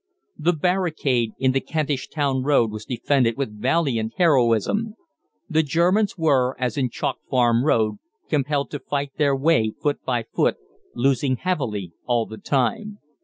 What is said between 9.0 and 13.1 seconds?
their way foot by foot, losing heavily all the time.